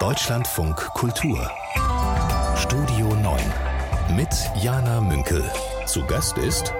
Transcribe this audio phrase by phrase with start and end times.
[0.00, 1.50] Deutschlandfunk Kultur
[2.56, 3.38] Studio 9
[4.16, 5.44] mit Jana Münkel.
[5.84, 6.72] Zu Gast ist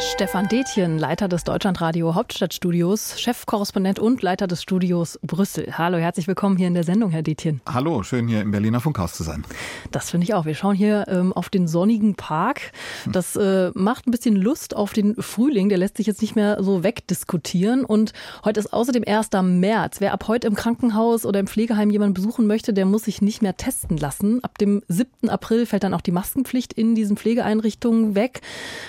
[0.00, 5.76] Stefan Detjen, Leiter des Deutschlandradio Hauptstadtstudios, Chefkorrespondent und Leiter des Studios Brüssel.
[5.76, 7.60] Hallo, herzlich willkommen hier in der Sendung, Herr Detjen.
[7.66, 9.44] Hallo, schön hier im Berliner Funkhaus zu sein.
[9.90, 10.46] Das finde ich auch.
[10.46, 12.72] Wir schauen hier ähm, auf den sonnigen Park.
[13.12, 15.68] Das äh, macht ein bisschen Lust auf den Frühling.
[15.68, 17.84] Der lässt sich jetzt nicht mehr so wegdiskutieren.
[17.84, 19.28] Und heute ist außerdem 1.
[19.42, 20.00] März.
[20.00, 23.42] Wer ab heute im Krankenhaus oder im Pflegeheim jemanden besuchen möchte, der muss sich nicht
[23.42, 24.42] mehr testen lassen.
[24.42, 25.28] Ab dem 7.
[25.28, 28.40] April fällt dann auch die Maskenpflicht in diesen Pflegeeinrichtungen weg.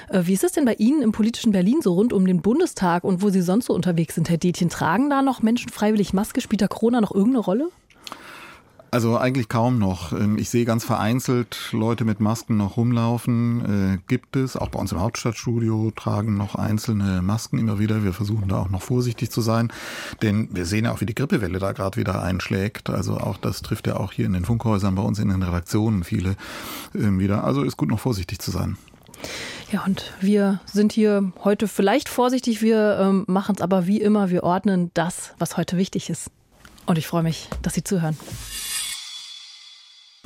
[0.08, 3.04] Äh, wie ist es denn bei Ihnen im politischen Berlin so rund um den Bundestag
[3.04, 4.70] und wo Sie sonst so unterwegs sind, Herr Detjen?
[4.70, 6.42] Tragen da noch Menschen freiwillig Maske?
[6.42, 7.70] Spielt da Corona noch irgendeine Rolle?
[8.94, 10.12] Also eigentlich kaum noch.
[10.12, 13.94] Ähm, ich sehe ganz vereinzelt Leute mit Masken noch rumlaufen.
[13.96, 14.58] Äh, gibt es.
[14.58, 18.04] Auch bei uns im Hauptstadtstudio tragen noch einzelne Masken immer wieder.
[18.04, 19.72] Wir versuchen da auch noch vorsichtig zu sein.
[20.22, 22.90] Denn wir sehen ja auch, wie die Grippewelle da gerade wieder einschlägt.
[22.90, 26.04] Also auch das trifft ja auch hier in den Funkhäusern bei uns in den Redaktionen
[26.04, 26.36] viele
[26.94, 27.46] ähm, wieder.
[27.46, 28.76] Also ist gut noch vorsichtig zu sein.
[29.72, 34.30] Ja, und wir sind hier heute vielleicht vorsichtig, wir ähm, machen es aber wie immer,
[34.30, 36.30] wir ordnen das, was heute wichtig ist.
[36.86, 38.18] Und ich freue mich, dass Sie zuhören.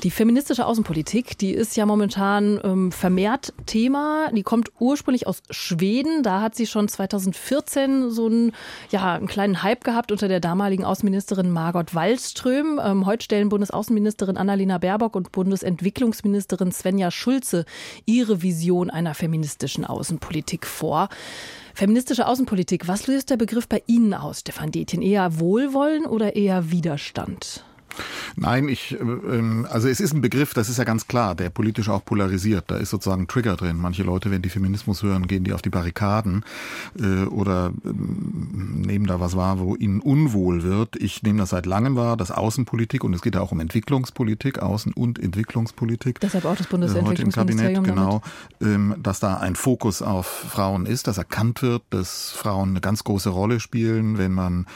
[0.06, 4.30] Die feministische Außenpolitik, die ist ja momentan ähm, vermehrt Thema.
[4.30, 6.22] Die kommt ursprünglich aus Schweden.
[6.22, 8.52] Da hat sie schon 2014 so einen,
[8.92, 12.80] ja, einen kleinen Hype gehabt unter der damaligen Außenministerin Margot Wallström.
[12.80, 17.64] Ähm, heute stellen Bundesaußenministerin Annalena Baerbock und Bundesentwicklungsministerin Svenja Schulze
[18.04, 21.08] ihre Vision einer feministischen Außenpolitik vor.
[21.74, 25.02] Feministische Außenpolitik, was löst der Begriff bei Ihnen aus, Stefan Detjen?
[25.02, 27.64] Eher Wohlwollen oder eher Widerstand?
[28.36, 31.50] Nein, ich, äh, ähm, also es ist ein Begriff, das ist ja ganz klar, der
[31.50, 32.64] politisch auch polarisiert.
[32.68, 33.76] Da ist sozusagen ein Trigger drin.
[33.76, 36.44] Manche Leute, wenn die Feminismus hören, gehen die auf die Barrikaden
[36.98, 40.96] äh, oder ähm, nehmen da was wahr, wo ihnen unwohl wird.
[40.96, 44.62] Ich nehme das seit langem wahr, das Außenpolitik und es geht ja auch um Entwicklungspolitik,
[44.62, 46.20] Außen- und Entwicklungspolitik.
[46.20, 47.84] Deshalb auch das Bundesentwicklungsministerium.
[47.84, 48.22] Äh, heute im Kabinett,
[48.60, 52.80] genau, ähm, dass da ein Fokus auf Frauen ist, dass erkannt wird, dass Frauen eine
[52.80, 54.66] ganz große Rolle spielen, wenn man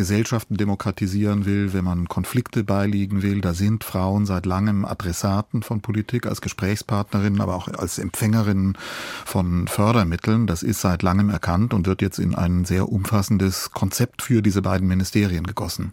[0.00, 3.42] Gesellschaften demokratisieren will, wenn man Konflikte beiliegen will.
[3.42, 8.78] Da sind Frauen seit langem Adressaten von Politik als Gesprächspartnerinnen, aber auch als Empfängerinnen
[9.26, 10.46] von Fördermitteln.
[10.46, 14.62] Das ist seit langem erkannt und wird jetzt in ein sehr umfassendes Konzept für diese
[14.62, 15.92] beiden Ministerien gegossen.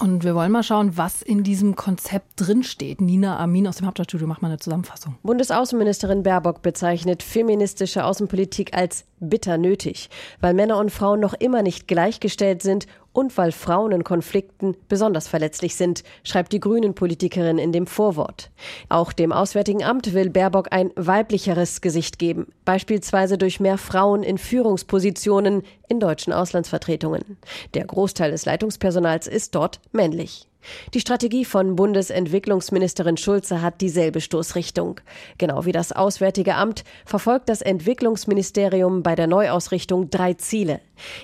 [0.00, 3.02] Und wir wollen mal schauen, was in diesem Konzept drinsteht.
[3.02, 5.16] Nina Amin aus dem Hauptstadtstudio macht mal eine Zusammenfassung.
[5.22, 10.08] Bundesaußenministerin Baerbock bezeichnet feministische Außenpolitik als bitter nötig,
[10.40, 15.28] weil Männer und Frauen noch immer nicht gleichgestellt sind und weil Frauen in Konflikten besonders
[15.28, 18.50] verletzlich sind, schreibt die Grünen-Politikerin in dem Vorwort.
[18.88, 24.38] Auch dem Auswärtigen Amt will Baerbock ein weiblicheres Gesicht geben, beispielsweise durch mehr Frauen in
[24.38, 27.38] Führungspositionen in deutschen Auslandsvertretungen.
[27.74, 30.49] Der Großteil des Leitungspersonals ist dort männlich.
[30.94, 35.00] Die Strategie von Bundesentwicklungsministerin Schulze hat dieselbe Stoßrichtung.
[35.38, 40.80] Genau wie das Auswärtige Amt verfolgt das Entwicklungsministerium bei der Neuausrichtung drei Ziele.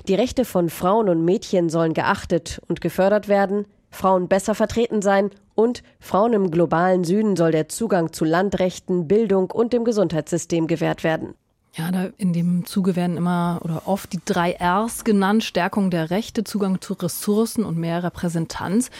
[0.08, 5.30] Die Rechte von Frauen und Mädchen sollen geachtet und gefördert werden, Frauen besser vertreten sein
[5.54, 11.02] und Frauen im globalen Süden soll der Zugang zu Landrechten, Bildung und dem Gesundheitssystem gewährt
[11.02, 11.34] werden.
[11.76, 16.10] Ja, da in dem Zuge werden immer oder oft die drei Rs genannt: Stärkung der
[16.10, 18.90] Rechte, Zugang zu Ressourcen und mehr Repräsentanz.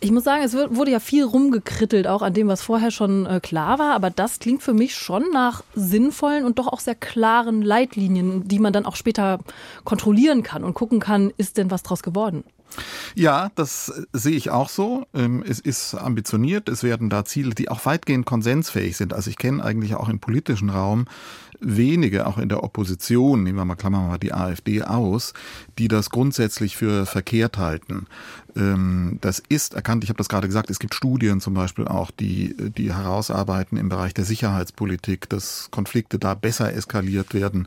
[0.00, 3.40] Ich muss sagen, es wurde ja viel rumgekrittelt, auch an dem, was vorher schon äh,
[3.40, 3.94] klar war.
[3.94, 8.58] Aber das klingt für mich schon nach sinnvollen und doch auch sehr klaren Leitlinien, die
[8.58, 9.38] man dann auch später
[9.84, 12.44] kontrollieren kann und gucken kann, ist denn was draus geworden?
[13.14, 15.06] Ja, das sehe ich auch so.
[15.14, 16.70] Ähm, es ist ambitioniert.
[16.70, 19.12] Es werden da Ziele, die auch weitgehend konsensfähig sind.
[19.12, 21.06] Also ich kenne eigentlich auch im politischen Raum
[21.62, 25.32] wenige, auch in der Opposition, nehmen wir mal, klammern wir mal die AfD aus,
[25.78, 28.06] die das grundsätzlich für verkehrt halten.
[28.56, 32.10] Ähm, das ist erkannt, ich habe das gerade gesagt, es gibt Studien zum Beispiel auch,
[32.10, 37.66] die, die herausarbeiten im Bereich der Sicherheitspolitik, dass Konflikte da besser eskaliert werden,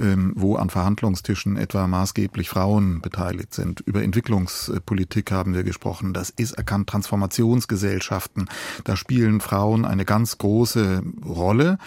[0.00, 3.80] ähm, wo an Verhandlungstischen etwa maßgeblich Frauen beteiligt sind.
[3.80, 6.12] Über Entwicklungspolitik haben wir gesprochen.
[6.12, 6.88] Das ist erkannt.
[6.88, 8.48] Transformationsgesellschaften,
[8.84, 11.78] da spielen Frauen eine ganz große Rolle.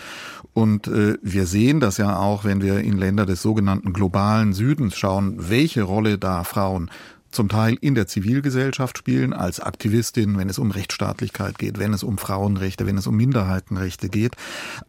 [0.53, 4.95] Und äh, wir sehen das ja auch, wenn wir in Länder des sogenannten globalen Südens
[4.95, 6.89] schauen, welche Rolle da Frauen
[7.29, 12.03] zum Teil in der Zivilgesellschaft spielen, als Aktivistin, wenn es um Rechtsstaatlichkeit geht, wenn es
[12.03, 14.37] um Frauenrechte, wenn es um Minderheitenrechte geht,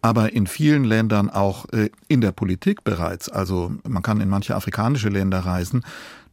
[0.02, 3.28] aber in vielen Ländern auch äh, in der Politik bereits.
[3.28, 5.82] Also man kann in manche afrikanische Länder reisen,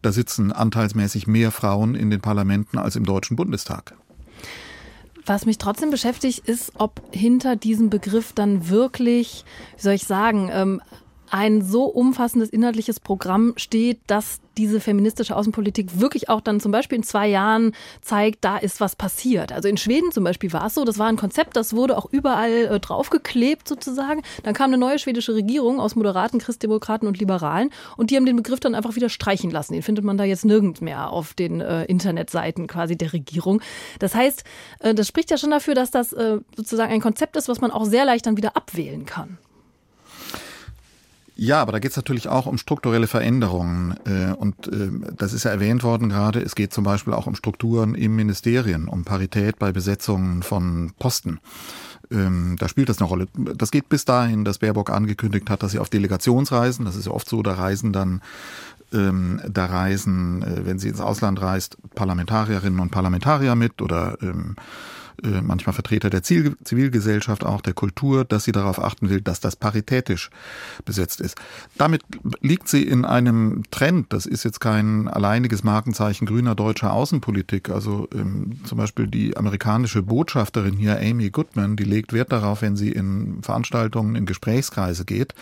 [0.04, 3.96] da sitzen anteilsmäßig mehr Frauen in den Parlamenten als im Deutschen Bundestag.
[5.26, 9.46] Was mich trotzdem beschäftigt, ist, ob hinter diesem Begriff dann wirklich,
[9.78, 10.82] wie soll ich sagen, ähm,
[11.34, 16.98] ein so umfassendes inhaltliches Programm steht, dass diese feministische Außenpolitik wirklich auch dann zum Beispiel
[16.98, 19.52] in zwei Jahren zeigt, da ist was passiert.
[19.52, 22.06] Also in Schweden zum Beispiel war es so, das war ein Konzept, das wurde auch
[22.12, 24.22] überall äh, draufgeklebt sozusagen.
[24.44, 28.36] Dann kam eine neue schwedische Regierung aus Moderaten, Christdemokraten und Liberalen und die haben den
[28.36, 29.74] Begriff dann einfach wieder streichen lassen.
[29.74, 33.60] Den findet man da jetzt nirgends mehr auf den äh, Internetseiten quasi der Regierung.
[33.98, 34.44] Das heißt,
[34.82, 37.72] äh, das spricht ja schon dafür, dass das äh, sozusagen ein Konzept ist, was man
[37.72, 39.40] auch sehr leicht dann wieder abwählen kann.
[41.36, 43.96] Ja, aber da geht es natürlich auch um strukturelle Veränderungen.
[44.06, 46.40] Äh, und äh, das ist ja erwähnt worden gerade.
[46.40, 51.40] Es geht zum Beispiel auch um Strukturen im Ministerien, um Parität bei Besetzungen von Posten.
[52.12, 53.28] Ähm, da spielt das eine Rolle.
[53.56, 57.12] Das geht bis dahin, dass Baerbock angekündigt hat, dass sie auf Delegationsreisen, das ist ja
[57.12, 58.22] oft so, da reisen dann
[58.94, 64.56] ähm, da reisen, äh, wenn sie ins Ausland reist, Parlamentarierinnen und Parlamentarier mit oder ähm,
[65.24, 69.56] äh, manchmal Vertreter der Zivilgesellschaft, auch der Kultur, dass sie darauf achten will, dass das
[69.56, 70.30] paritätisch
[70.86, 71.36] besetzt ist.
[71.78, 72.04] Damit
[72.42, 74.12] liegt sie in einem Trend.
[74.14, 77.70] Das ist jetzt kein alleiniges Markenzeichen grüner deutscher Außenpolitik.
[77.70, 82.76] Also ähm, zum Beispiel die amerikanische Botschafterin hier, Amy Goodman, die legt Wert darauf, wenn
[82.76, 85.34] sie in Veranstaltungen, in Gesprächskreise geht,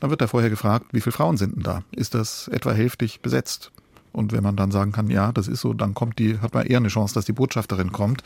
[0.00, 1.82] dann wird da vorher gefragt, wie viele Frauen sind denn da?
[1.92, 3.70] Ist das etwa hälftig besetzt?
[4.16, 6.64] Und wenn man dann sagen kann, ja, das ist so, dann kommt die, hat man
[6.64, 8.22] eher eine Chance, dass die Botschafterin kommt,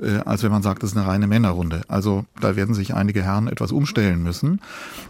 [0.00, 1.82] äh, als wenn man sagt, das ist eine reine Männerrunde.
[1.88, 4.60] Also da werden sich einige Herren etwas umstellen müssen.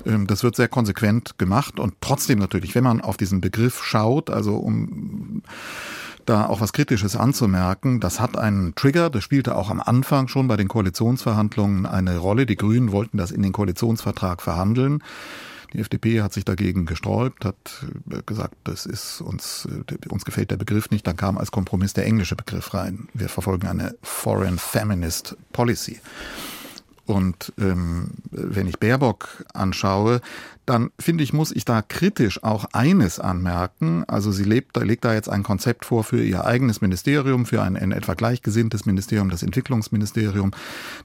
[0.06, 4.30] Ähm, das wird sehr konsequent gemacht und trotzdem natürlich, wenn man auf diesen Begriff schaut,
[4.30, 5.42] also um
[6.24, 8.00] da auch was Kritisches anzumerken.
[8.00, 12.46] Das hat einen Trigger, das spielte auch am Anfang schon bei den Koalitionsverhandlungen eine Rolle.
[12.46, 15.02] Die Grünen wollten das in den Koalitionsvertrag verhandeln.
[15.72, 20.50] Die FDP hat sich dagegen gesträubt, hat äh, gesagt, das ist uns, äh, uns gefällt
[20.50, 21.06] der Begriff nicht.
[21.06, 23.08] Dann kam als Kompromiss der englische Begriff rein.
[23.14, 26.00] Wir verfolgen eine Foreign Feminist Policy.
[27.04, 30.20] Und ähm, wenn ich Baerbock anschaue,
[30.66, 34.04] dann finde ich, muss ich da kritisch auch eines anmerken.
[34.06, 37.76] Also sie lebt, legt da jetzt ein Konzept vor für ihr eigenes Ministerium, für ein,
[37.76, 40.52] ein etwa gleichgesinntes Ministerium, das Entwicklungsministerium.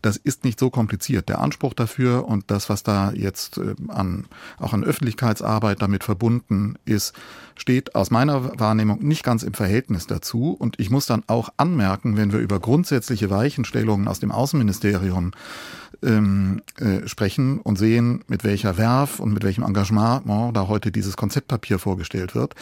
[0.04, 1.28] Das ist nicht so kompliziert.
[1.28, 4.26] Der Anspruch dafür und das, was da jetzt äh, an,
[4.60, 7.14] auch an Öffentlichkeitsarbeit damit verbunden ist,
[7.56, 10.52] steht aus meiner Wahrnehmung nicht ganz im Verhältnis dazu.
[10.52, 15.32] Und ich muss dann auch anmerken, wenn wir über grundsätzliche Weichenstellungen aus dem Außenministerium
[16.04, 20.24] ähm, äh, sprechen und sehen, mit welcher Werf und mit welchem Engagement
[20.54, 22.56] da heute dieses Konzeptpapier vorgestellt wird,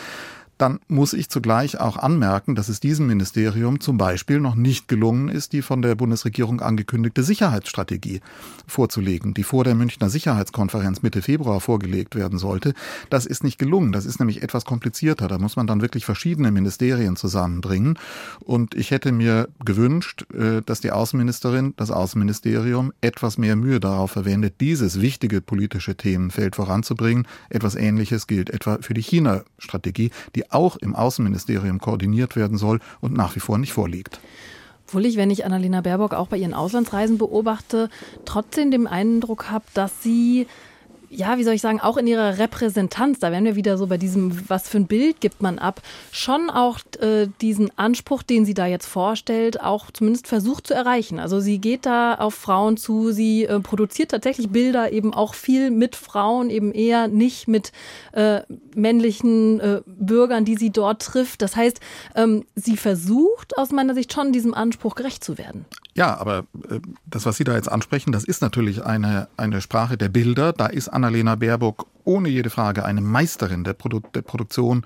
[0.58, 5.30] dann muss ich zugleich auch anmerken, dass es diesem Ministerium zum Beispiel noch nicht gelungen
[5.30, 8.22] ist, die von der Bundesregierung angekündigte Sicherheitsstrategie
[8.66, 12.74] vorzulegen, die vor der Münchner Sicherheitskonferenz Mitte Februar vorgelegt werden sollte.
[13.10, 13.92] Das ist nicht gelungen.
[13.92, 15.28] Das ist nämlich etwas komplizierter.
[15.28, 18.00] Da muss man dann wirklich verschiedene Ministerien zusammenbringen.
[18.40, 24.12] Und ich hätte mir gewünscht, äh, dass die Außenministerin, das Außenministerium etwas mehr Mühe darauf
[24.12, 27.28] verwendet, dieses wichtige politische Themenfeld voranzubringen.
[27.50, 33.14] Etwas Ähnliches gilt etwa für die China-Strategie, die auch im Außenministerium koordiniert werden soll und
[33.14, 34.20] nach wie vor nicht vorliegt.
[34.88, 37.90] Obwohl ich, wenn ich Annalena Baerbock auch bei ihren Auslandsreisen beobachte,
[38.24, 40.48] trotzdem den Eindruck habe, dass sie
[41.10, 43.98] ja, wie soll ich sagen, auch in ihrer Repräsentanz, da wären wir wieder so bei
[43.98, 45.82] diesem, was für ein Bild gibt man ab,
[46.12, 51.20] schon auch äh, diesen Anspruch, den sie da jetzt vorstellt, auch zumindest versucht zu erreichen.
[51.20, 55.72] Also sie geht da auf Frauen zu, sie äh, produziert tatsächlich Bilder eben auch viel
[55.72, 57.72] mit Frauen, eben eher nicht mit
[58.14, 58.42] äh,
[58.76, 61.42] männlichen äh, Bürgern, die sie dort trifft.
[61.42, 61.80] Das heißt,
[62.16, 65.66] ähm, sie versucht aus meiner Sicht schon diesem Anspruch gerecht zu werden.
[65.98, 66.40] Ja, aber
[66.70, 70.52] äh, das, was Sie da jetzt ansprechen, das ist natürlich eine, eine Sprache der Bilder.
[70.52, 74.86] Da ist Annalena Baerbock ohne jede Frage eine Meisterin der, Produ der Produktion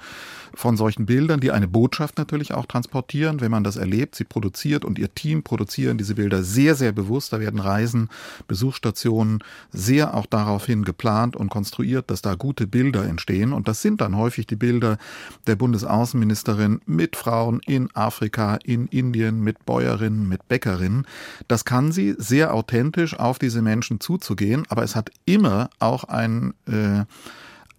[0.53, 4.15] von solchen Bildern, die eine Botschaft natürlich auch transportieren, wenn man das erlebt.
[4.15, 7.31] Sie produziert und ihr Team produzieren diese Bilder sehr, sehr bewusst.
[7.33, 8.09] Da werden Reisen,
[8.47, 13.53] Besuchsstationen sehr auch daraufhin geplant und konstruiert, dass da gute Bilder entstehen.
[13.53, 14.97] Und das sind dann häufig die Bilder
[15.45, 20.98] der Bundesaußenministerin mit Frauen in Afrika, in Indien, mit Bäuerinnen, mit Bäckerinnen.
[21.47, 26.53] Das kann sie sehr authentisch auf diese Menschen zuzugehen, aber es hat immer auch ein
[26.65, 27.05] äh,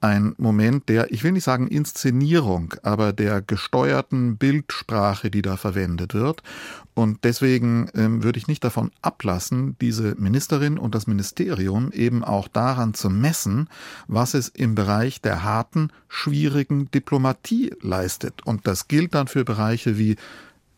[0.01, 6.15] ein Moment der, ich will nicht sagen Inszenierung, aber der gesteuerten Bildsprache, die da verwendet
[6.15, 6.43] wird.
[6.95, 12.49] Und deswegen ähm, würde ich nicht davon ablassen, diese Ministerin und das Ministerium eben auch
[12.49, 13.69] daran zu messen,
[14.09, 18.47] was es im Bereich der harten, schwierigen Diplomatie leistet.
[18.47, 20.17] Und das gilt dann für Bereiche wie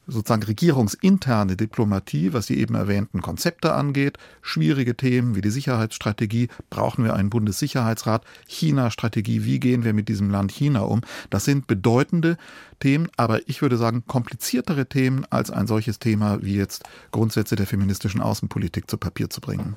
[0.06, 7.04] sozusagen regierungsinterne Diplomatie, was die eben erwähnten Konzepte angeht, schwierige Themen wie die Sicherheitsstrategie, brauchen
[7.04, 12.37] wir einen Bundessicherheitsrat, China-Strategie, wie gehen wir mit diesem Land China um, das sind bedeutende
[12.80, 17.66] Themen, aber ich würde sagen kompliziertere Themen als ein solches Thema wie jetzt Grundsätze der
[17.66, 19.76] feministischen Außenpolitik zu Papier zu bringen.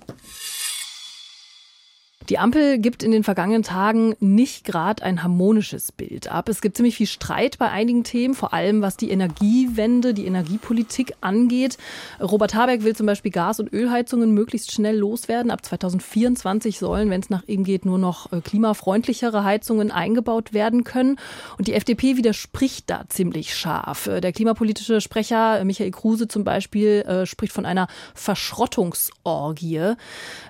[2.29, 6.49] Die Ampel gibt in den vergangenen Tagen nicht gerade ein harmonisches Bild ab.
[6.49, 11.13] Es gibt ziemlich viel Streit bei einigen Themen, vor allem was die Energiewende, die Energiepolitik
[11.21, 11.77] angeht.
[12.19, 15.51] Robert Habeck will zum Beispiel Gas- und Ölheizungen möglichst schnell loswerden.
[15.51, 20.83] Ab 2024 sollen, wenn es nach ihm geht, nur noch äh, klimafreundlichere Heizungen eingebaut werden
[20.83, 21.17] können.
[21.59, 24.07] Und die FDP widerspricht da ziemlich scharf.
[24.07, 29.93] Äh, der klimapolitische Sprecher äh, Michael Kruse zum Beispiel spricht von einer Verschrottungsorgie.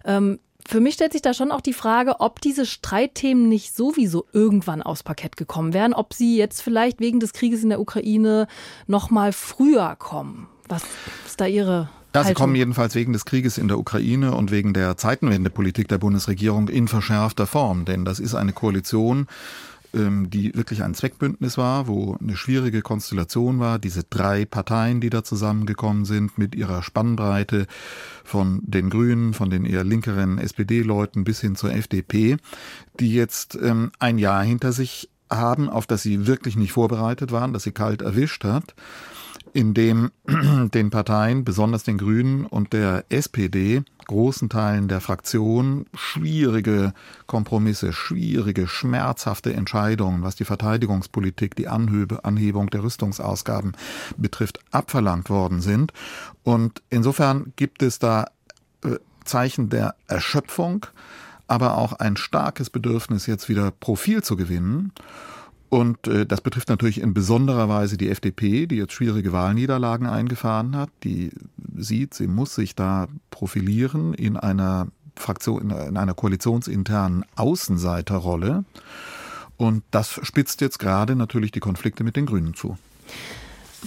[0.05, 4.25] Ähm, für mich stellt sich da schon auch die Frage, ob diese Streitthemen nicht sowieso
[4.33, 8.47] irgendwann aufs Parkett gekommen wären, ob sie jetzt vielleicht wegen des Krieges in der Ukraine
[8.87, 10.47] noch mal früher kommen.
[10.67, 10.83] Was
[11.25, 14.73] ist da Ihre ja, sie kommen jedenfalls wegen des Krieges in der Ukraine und wegen
[14.73, 17.83] der Zeitenwendepolitik der Bundesregierung in verschärfter Form.
[17.83, 19.27] Denn das ist eine Koalition,
[19.95, 23.79] ähm, die wirklich ein Zweckbündnis war, wo eine schwierige Konstellation war.
[23.79, 27.67] Diese drei Parteien, die da zusammengekommen sind, mit ihrer Spannbreite
[28.23, 32.37] von den Grünen, von den eher linkeren SPD-Leuten bis hin zur FDP,
[32.99, 37.53] die jetzt ähm, ein Jahr hinter sich haben, auf das sie wirklich nicht vorbereitet waren,
[37.53, 38.75] das sie kalt erwischt hat
[39.55, 40.11] in dem
[40.73, 46.93] den Parteien, besonders den Grünen und der SPD, großen Teilen der Fraktion schwierige
[47.25, 53.77] Kompromisse, schwierige, schmerzhafte Entscheidungen, was die Verteidigungspolitik, die Anhebe, Anhebung der Rüstungsausgaben
[54.17, 55.93] betrifft, abverlangt worden sind.
[56.43, 58.25] Und insofern gibt es da
[58.83, 60.85] äh, Zeichen der Erschöpfung,
[61.47, 64.91] aber auch ein starkes Bedürfnis, jetzt wieder Profil zu gewinnen.
[65.69, 70.75] Und äh, das betrifft natürlich in besonderer Weise die FDP, die jetzt schwierige Wahlniederlagen eingefahren
[70.75, 70.89] hat.
[71.03, 71.31] Die
[71.75, 78.65] sieht, sie muss sich da profilieren in einer Fraktion, in einer koalitionsinternen Außenseiterrolle.
[79.57, 82.77] Und das spitzt jetzt gerade natürlich die Konflikte mit den Grünen zu.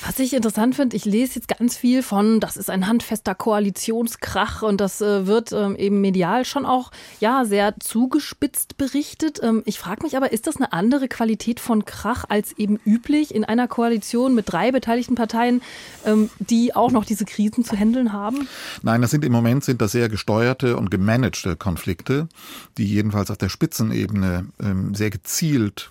[0.07, 4.62] Was ich interessant finde, ich lese jetzt ganz viel von, das ist ein handfester Koalitionskrach
[4.62, 6.90] und das äh, wird ähm, eben medial schon auch
[7.21, 9.40] ja sehr zugespitzt berichtet.
[9.43, 13.35] Ähm, ich frage mich aber, ist das eine andere Qualität von Krach als eben üblich
[13.35, 15.62] in einer Koalition mit drei beteiligten Parteien,
[16.05, 18.47] ähm, die auch noch diese Krisen zu handeln haben?
[18.83, 22.28] Nein, das sind im Moment sind das sehr gesteuerte und gemanagte Konflikte,
[22.76, 25.90] die jedenfalls auf der Spitzenebene ähm, sehr gezielt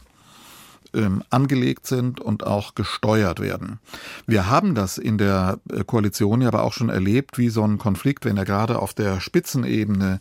[0.94, 3.80] ähm, angelegt sind und auch gesteuert werden.
[4.26, 7.78] Wir haben das in der äh, Koalition ja aber auch schon erlebt, wie so ein
[7.78, 10.20] Konflikt, wenn er gerade auf der Spitzenebene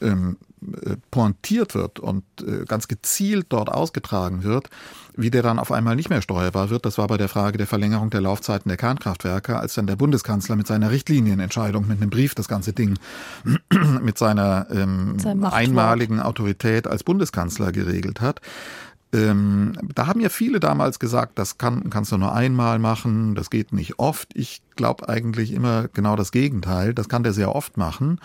[0.00, 4.70] ähm, äh, pointiert wird und äh, ganz gezielt dort ausgetragen wird,
[5.14, 6.86] wie der dann auf einmal nicht mehr steuerbar wird.
[6.86, 10.56] Das war bei der Frage der Verlängerung der Laufzeiten der Kernkraftwerke, als dann der Bundeskanzler
[10.56, 12.98] mit seiner Richtlinienentscheidung, mit einem Brief das ganze Ding
[14.02, 18.40] mit seiner ähm, einmaligen Autorität als Bundeskanzler geregelt hat.
[19.14, 23.48] Ähm, da haben ja viele damals gesagt, das kann, kannst du nur einmal machen, das
[23.48, 24.30] geht nicht oft.
[24.34, 26.94] Ich glaube eigentlich immer genau das Gegenteil.
[26.94, 28.18] Das kann der sehr oft machen.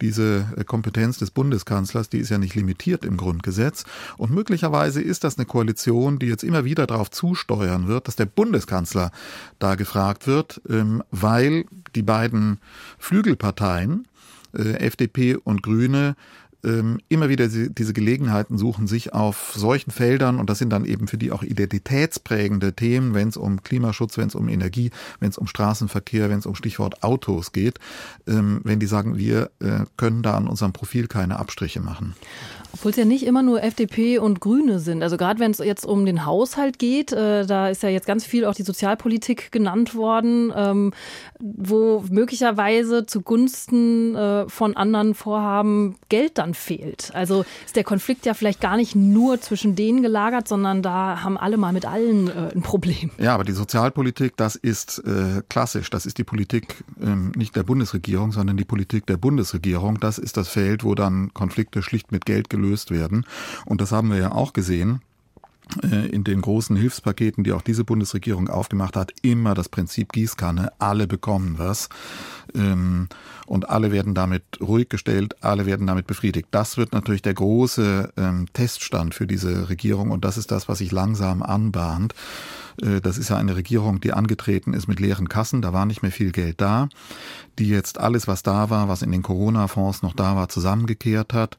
[0.00, 3.84] Diese äh, Kompetenz des Bundeskanzlers, die ist ja nicht limitiert im Grundgesetz.
[4.16, 8.24] Und möglicherweise ist das eine Koalition, die jetzt immer wieder darauf zusteuern wird, dass der
[8.24, 9.10] Bundeskanzler
[9.58, 12.60] da gefragt wird, ähm, weil die beiden
[12.98, 14.08] Flügelparteien,
[14.56, 16.16] äh, FDP und Grüne,
[16.64, 21.08] ähm, immer wieder diese Gelegenheiten suchen, sich auf solchen Feldern, und das sind dann eben
[21.08, 24.90] für die auch identitätsprägende Themen, wenn es um Klimaschutz, wenn es um Energie,
[25.20, 27.78] wenn es um Straßenverkehr, wenn es um Stichwort Autos geht,
[28.26, 32.14] ähm, wenn die sagen, wir äh, können da an unserem Profil keine Abstriche machen.
[32.72, 35.02] Obwohl es ja nicht immer nur FDP und Grüne sind.
[35.02, 38.24] Also gerade wenn es jetzt um den Haushalt geht, äh, da ist ja jetzt ganz
[38.24, 40.92] viel auch die Sozialpolitik genannt worden, ähm,
[41.40, 47.10] wo möglicherweise zugunsten äh, von anderen Vorhaben Geld dann fehlt.
[47.12, 51.36] Also ist der Konflikt ja vielleicht gar nicht nur zwischen denen gelagert, sondern da haben
[51.36, 53.10] alle mal mit allen äh, ein Problem.
[53.18, 55.90] Ja, aber die Sozialpolitik, das ist äh, klassisch.
[55.90, 59.98] Das ist die Politik ähm, nicht der Bundesregierung, sondern die Politik der Bundesregierung.
[59.98, 63.26] Das ist das Feld, wo dann Konflikte schlicht mit Geld gelöst gelöst werden.
[63.64, 65.00] Und das haben wir ja auch gesehen
[65.82, 70.72] äh, in den großen Hilfspaketen, die auch diese Bundesregierung aufgemacht hat, immer das Prinzip Gießkanne.
[70.78, 71.88] Alle bekommen was.
[72.54, 73.08] Ähm,
[73.46, 76.46] und alle werden damit ruhig gestellt, alle werden damit befriedigt.
[76.52, 80.78] Das wird natürlich der große ähm, Teststand für diese Regierung und das ist das, was
[80.78, 82.14] sich langsam anbahnt.
[82.82, 86.02] Äh, das ist ja eine Regierung, die angetreten ist mit leeren Kassen, da war nicht
[86.02, 86.88] mehr viel Geld da,
[87.58, 91.58] die jetzt alles, was da war, was in den Corona-Fonds noch da war, zusammengekehrt hat,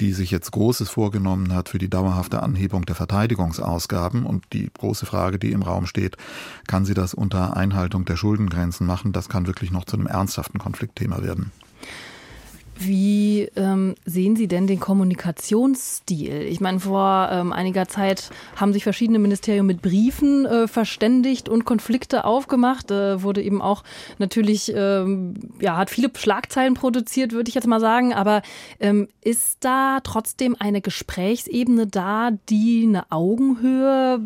[0.00, 4.26] die sich jetzt Großes vorgenommen hat für die dauerhafte Anhebung der Verteidigungsausgaben.
[4.26, 6.16] Und die große Frage, die im Raum steht,
[6.66, 9.12] kann sie das unter Einhaltung der Schuldengrenzen machen?
[9.12, 11.52] Das kann wirklich noch zu einem ernsthaften Konfliktthema werden.
[12.78, 16.42] Wie ähm, sehen Sie denn den Kommunikationsstil?
[16.42, 21.64] Ich meine, vor ähm, einiger Zeit haben sich verschiedene Ministerien mit Briefen äh, verständigt und
[21.64, 22.90] Konflikte aufgemacht.
[22.90, 23.84] Äh, wurde eben auch
[24.18, 28.14] natürlich, ähm, ja, hat viele Schlagzeilen produziert, würde ich jetzt mal sagen.
[28.14, 28.42] Aber
[28.80, 34.20] ähm, ist da trotzdem eine Gesprächsebene da, die eine Augenhöhe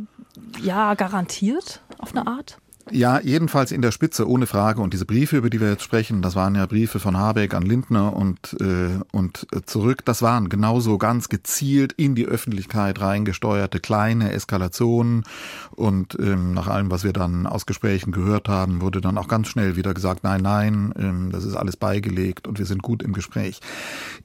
[0.62, 2.58] ja garantiert auf eine Art?
[2.92, 4.80] Ja, jedenfalls in der Spitze, ohne Frage.
[4.80, 7.64] Und diese Briefe, über die wir jetzt sprechen, das waren ja Briefe von Habeck an
[7.64, 10.04] Lindner und, äh, und zurück.
[10.04, 15.24] Das waren genauso ganz gezielt in die Öffentlichkeit reingesteuerte kleine Eskalationen.
[15.72, 19.48] Und ähm, nach allem, was wir dann aus Gesprächen gehört haben, wurde dann auch ganz
[19.48, 23.14] schnell wieder gesagt, nein, nein, ähm, das ist alles beigelegt und wir sind gut im
[23.14, 23.58] Gespräch.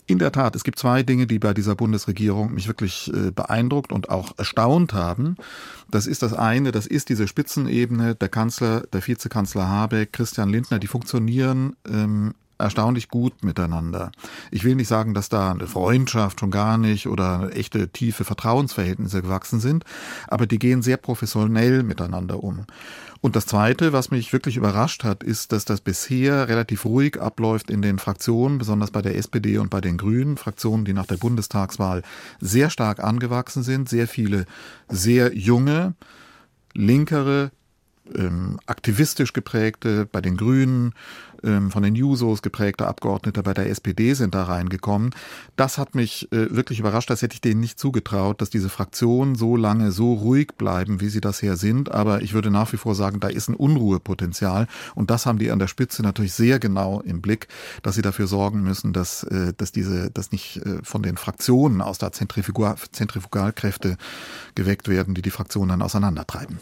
[0.05, 3.91] In der Tat, es gibt zwei Dinge, die bei dieser Bundesregierung mich wirklich äh, beeindruckt
[3.91, 5.35] und auch erstaunt haben.
[5.89, 10.77] Das ist das eine, das ist diese Spitzenebene, der Kanzler, der Vizekanzler Habeck, Christian Lindner,
[10.77, 14.11] die funktionieren ähm, erstaunlich gut miteinander.
[14.51, 19.21] Ich will nicht sagen, dass da eine Freundschaft schon gar nicht oder echte tiefe Vertrauensverhältnisse
[19.21, 19.85] gewachsen sind,
[20.27, 22.65] aber die gehen sehr professionell miteinander um.
[23.21, 27.69] Und das Zweite, was mich wirklich überrascht hat, ist, dass das bisher relativ ruhig abläuft
[27.69, 31.17] in den Fraktionen, besonders bei der SPD und bei den Grünen, Fraktionen, die nach der
[31.17, 32.03] Bundestagswahl
[32.41, 34.45] sehr stark angewachsen sind, sehr viele
[34.89, 35.93] sehr junge,
[36.73, 37.51] linkere,
[38.15, 40.93] ähm, aktivistisch geprägte, bei den Grünen,
[41.43, 45.11] ähm, von den Jusos geprägte Abgeordnete bei der SPD sind da reingekommen.
[45.55, 49.35] Das hat mich äh, wirklich überrascht, das hätte ich denen nicht zugetraut, dass diese Fraktionen
[49.35, 51.91] so lange so ruhig bleiben, wie sie das her sind.
[51.91, 54.67] Aber ich würde nach wie vor sagen, da ist ein Unruhepotenzial.
[54.95, 57.47] Und das haben die an der Spitze natürlich sehr genau im Blick,
[57.81, 61.81] dass sie dafür sorgen müssen, dass, äh, dass diese, dass nicht äh, von den Fraktionen
[61.81, 63.97] aus der Zentrifugal, Zentrifugalkräfte
[64.55, 66.59] geweckt werden, die die Fraktionen dann auseinandertreiben.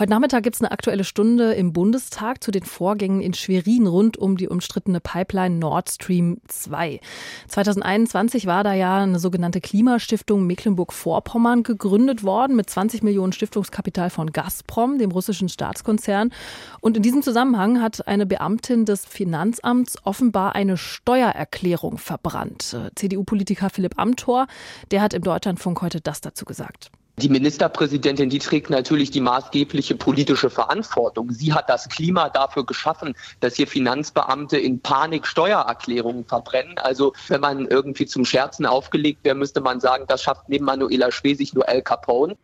[0.00, 4.16] Heute Nachmittag gibt es eine aktuelle Stunde im Bundestag zu den Vorgängen in Schwerin rund
[4.16, 7.00] um die umstrittene Pipeline Nord Stream 2.
[7.48, 14.32] 2021 war da ja eine sogenannte Klimastiftung Mecklenburg-Vorpommern gegründet worden mit 20 Millionen Stiftungskapital von
[14.32, 16.32] Gazprom, dem russischen Staatskonzern.
[16.80, 22.74] Und in diesem Zusammenhang hat eine Beamtin des Finanzamts offenbar eine Steuererklärung verbrannt.
[22.94, 24.46] CDU-Politiker Philipp Amthor,
[24.92, 26.90] der hat im Deutschlandfunk heute das dazu gesagt.
[27.20, 31.30] Die Ministerpräsidentin, die trägt natürlich die maßgebliche politische Verantwortung.
[31.30, 36.78] Sie hat das Klima dafür geschaffen, dass hier Finanzbeamte in Panik Steuererklärungen verbrennen.
[36.78, 41.12] Also wenn man irgendwie zum Scherzen aufgelegt wäre, müsste man sagen, das schafft neben Manuela
[41.12, 42.36] Schwesig nur El Capone.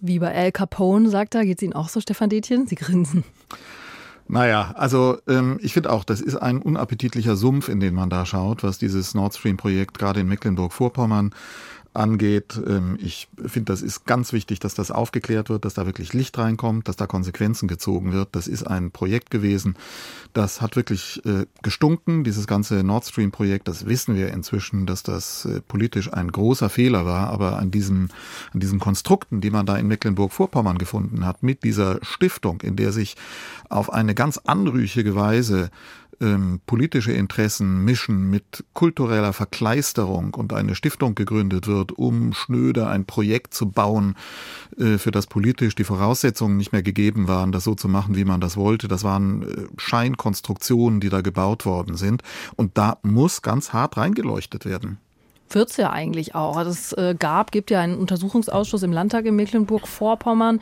[0.00, 2.66] Wie bei El Capone, sagt er, geht es Ihnen auch so, Stefan Detjen?
[2.66, 3.24] Sie grinsen.
[4.28, 8.24] Naja, also ähm, ich finde auch, das ist ein unappetitlicher Sumpf, in den man da
[8.24, 11.34] schaut, was dieses Nord Stream-Projekt gerade in Mecklenburg-Vorpommern
[11.92, 12.60] angeht.
[12.66, 16.38] Ähm, ich finde, das ist ganz wichtig, dass das aufgeklärt wird, dass da wirklich Licht
[16.38, 18.28] reinkommt, dass da Konsequenzen gezogen wird.
[18.32, 19.76] Das ist ein Projekt gewesen,
[20.32, 23.66] das hat wirklich äh, gestunken, dieses ganze Nord Stream Projekt.
[23.66, 27.28] Das wissen wir inzwischen, dass das äh, politisch ein großer Fehler war.
[27.30, 28.10] Aber an diesen,
[28.52, 32.92] an diesen Konstrukten, die man da in Mecklenburg-Vorpommern gefunden hat, mit dieser Stiftung, in der
[32.92, 33.16] sich
[33.68, 35.70] auf eine ganz anrüchige Weise
[36.20, 43.04] ähm, politische Interessen mischen mit kultureller Verkleisterung und eine Stiftung gegründet wird, um schnöder ein
[43.04, 44.16] Projekt zu bauen,
[44.78, 48.24] äh, für das politisch die Voraussetzungen nicht mehr gegeben waren, das so zu machen, wie
[48.24, 48.88] man das wollte.
[48.88, 52.22] Das waren äh, Scheinkonstruktionen, die da gebaut worden sind.
[52.56, 54.98] Und da muss ganz hart reingeleuchtet werden
[55.52, 56.56] wird es ja eigentlich auch.
[56.56, 60.60] Also es äh, gab, gibt ja einen Untersuchungsausschuss im Landtag in Mecklenburg-Vorpommern.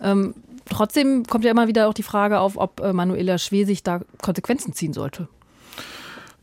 [0.00, 0.34] Ähm,
[0.70, 4.72] Trotzdem kommt ja immer wieder auch die Frage auf, ob äh, Manuela Schwesig da Konsequenzen
[4.72, 5.28] ziehen sollte.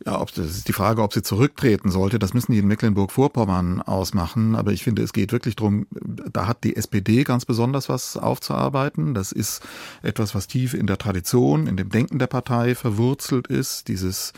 [0.06, 2.20] Ja, ob, das ist die Frage, ob sie zurücktreten sollte.
[2.20, 4.54] Das müssen die in Mecklenburg-Vorpommern ausmachen.
[4.54, 9.14] Aber ich finde, es geht wirklich darum, da hat die SPD ganz besonders was aufzuarbeiten.
[9.14, 9.62] Das ist
[10.04, 13.88] etwas, was tief in der Tradition, in dem Denken der Partei verwurzelt ist.
[13.88, 14.32] Dieses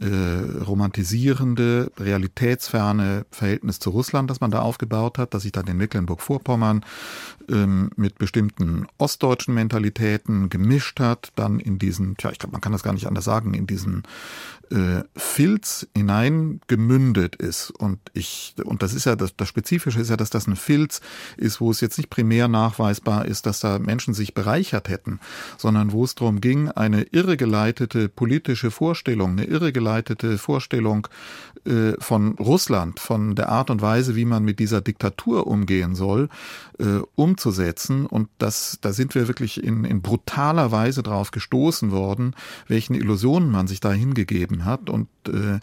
[0.00, 0.06] äh,
[0.64, 6.82] romantisierende, realitätsferne Verhältnis zu Russland, das man da aufgebaut hat, das sich dann in Mecklenburg-Vorpommern
[7.50, 12.72] ähm, mit bestimmten ostdeutschen Mentalitäten gemischt hat, dann in diesen, tja, ich glaube, man kann
[12.72, 14.04] das gar nicht anders sagen, in diesen
[14.70, 20.16] äh, Filz hineingemündet ist und ich und das ist ja das, das Spezifische ist ja,
[20.16, 21.00] dass das ein Filz
[21.36, 25.18] ist, wo es jetzt nicht primär nachweisbar ist, dass da Menschen sich bereichert hätten,
[25.58, 31.08] sondern wo es darum ging, eine irregeleitete politische Vorstellung, eine irregeleitete Vorstellung
[31.64, 36.28] äh, von Russland, von der Art und Weise, wie man mit dieser Diktatur umgehen soll,
[36.78, 42.36] äh, umzusetzen und das da sind wir wirklich in, in brutaler Weise drauf gestoßen worden,
[42.68, 44.89] welchen Illusionen man sich da hingegeben hat.
[44.90, 45.60] Und äh,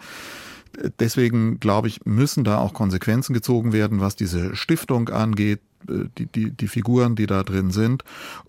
[0.99, 5.59] Deswegen glaube ich, müssen da auch Konsequenzen gezogen werden, was diese Stiftung angeht,
[5.89, 8.03] äh, die, die, die Figuren, die da drin sind.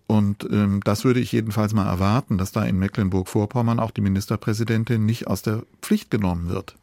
[0.06, 5.06] Und ähm, das würde ich jedenfalls mal erwarten, dass da in Mecklenburg-Vorpommern auch die Ministerpräsidentin
[5.06, 6.76] nicht aus der Pflicht genommen wird.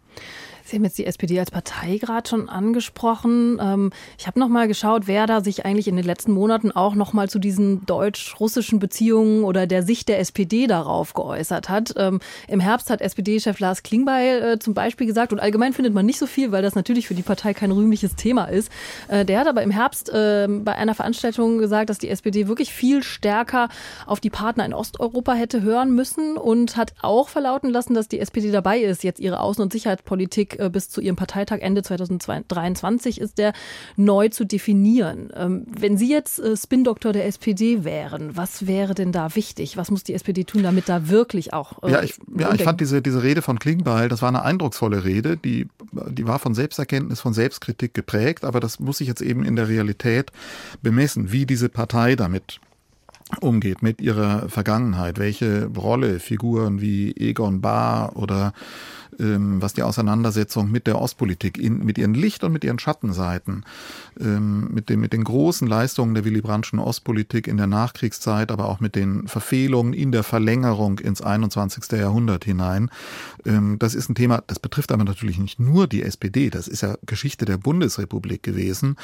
[0.67, 3.59] Sie haben jetzt die SPD als Partei gerade schon angesprochen.
[3.61, 6.95] Ähm, ich habe noch mal geschaut, wer da sich eigentlich in den letzten Monaten auch
[6.95, 11.93] noch mal zu diesen deutsch-russischen Beziehungen oder der Sicht der SPD darauf geäußert hat.
[11.97, 16.03] Ähm, Im Herbst hat SPD-Chef Lars Klingbeil äh, zum Beispiel gesagt, und allgemein findet man
[16.03, 18.71] nicht so viel, weil das natürlich für die Partei kein rühmliches Thema ist.
[19.07, 22.73] Äh, der hat aber im Herbst ähm, bei einer Veranstaltung gesagt, dass die SPD wirklich
[22.73, 23.69] viel stärker
[24.07, 28.19] auf die Partner in Osteuropa hätte hören müssen und hat auch verlauten lassen, dass die
[28.19, 33.21] SPD dabei ist, jetzt ihre Außen- und Sicherheitspolitik äh, bis zu ihrem Parteitag Ende 2023
[33.21, 33.53] ist der
[33.95, 35.29] neu zu definieren.
[35.35, 39.77] Ähm, wenn Sie jetzt äh, Spin-Doktor der SPD wären, was wäre denn da wichtig?
[39.77, 41.83] Was muss die SPD tun, damit da wirklich auch.
[41.83, 45.03] Äh, ja, ich, ja, ich fand diese, diese Rede von Klingbeil, das war eine eindrucksvolle
[45.03, 49.43] Rede, die, die war von Selbsterkenntnis, von Selbstkritik geprägt, aber das muss sich jetzt eben
[49.43, 50.31] in der Realität
[50.81, 52.59] bemessen, wie diese Partei damit
[53.41, 58.53] umgeht mit ihrer Vergangenheit, welche Rolle Figuren wie Egon Bahr oder
[59.19, 63.65] ähm, was die Auseinandersetzung mit der Ostpolitik, in, mit ihren Licht- und mit ihren Schattenseiten,
[64.19, 68.65] ähm, mit, den, mit den großen Leistungen der Willy Brandtschen Ostpolitik in der Nachkriegszeit, aber
[68.69, 71.91] auch mit den Verfehlungen in der Verlängerung ins 21.
[71.91, 72.89] Jahrhundert hinein.
[73.45, 76.81] Ähm, das ist ein Thema, das betrifft aber natürlich nicht nur die SPD, das ist
[76.81, 78.95] ja Geschichte der Bundesrepublik gewesen.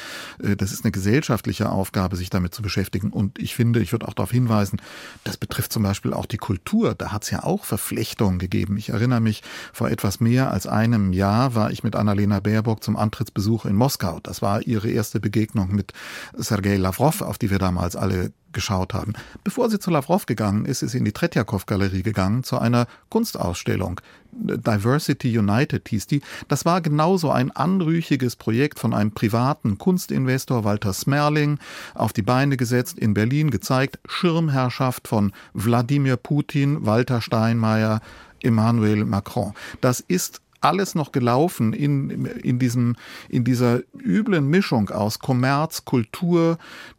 [0.42, 3.10] Äh, das ist eine gesellschaftliche Aufgabe, sich damit zu beschäftigen.
[3.10, 4.80] Und ich finde, ich würde auch darauf hinweisen,
[5.24, 6.94] das betrifft zum Beispiel auch die Kultur.
[6.94, 8.76] Da hat es ja auch Verflechtungen gegeben.
[8.76, 12.82] Ich erinnere mich vor etwa etwas mehr als einem Jahr war ich mit Annalena Baerbock
[12.82, 14.18] zum Antrittsbesuch in Moskau.
[14.24, 15.92] Das war ihre erste Begegnung mit
[16.36, 19.12] Sergei Lavrov, auf die wir damals alle geschaut haben.
[19.44, 24.00] Bevor sie zu Lavrov gegangen ist, ist sie in die Tretjakow-Galerie gegangen zu einer Kunstausstellung.
[24.32, 26.20] Diversity United hieß die.
[26.48, 31.60] Das war genauso ein anrüchiges Projekt von einem privaten Kunstinvestor Walter Smerling
[31.94, 34.00] auf die Beine gesetzt, in Berlin gezeigt.
[34.08, 38.00] Schirmherrschaft von Wladimir Putin, Walter Steinmeier,
[38.44, 39.52] Emmanuel Macron.
[39.80, 42.96] Das ist alles noch gelaufen in, in, diesem,
[43.28, 46.58] in dieser üblen Mischung aus Kommerz, Kultur,